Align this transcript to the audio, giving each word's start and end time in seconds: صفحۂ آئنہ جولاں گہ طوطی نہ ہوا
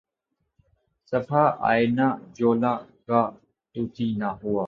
صفحۂ 1.11 1.43
آئنہ 1.69 2.07
جولاں 2.37 2.77
گہ 3.07 3.21
طوطی 3.75 4.07
نہ 4.19 4.29
ہوا 4.39 4.59